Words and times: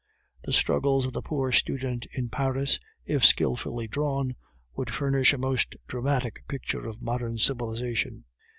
The 0.45 0.51
struggles 0.51 1.05
of 1.05 1.13
the 1.13 1.21
poor 1.21 1.51
student 1.51 2.07
in 2.11 2.27
Paris, 2.29 2.79
if 3.05 3.23
skilfully 3.23 3.87
drawn, 3.87 4.33
would 4.75 4.89
furnish 4.89 5.31
a 5.31 5.37
most 5.37 5.75
dramatic 5.87 6.43
picture 6.47 6.87
of 6.87 7.03
modern 7.03 7.37
civilization. 7.37 8.23